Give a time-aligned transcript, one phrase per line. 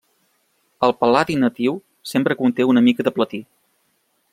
[0.87, 1.77] El pal·ladi natiu
[2.15, 3.47] sempre conté una mica de platí.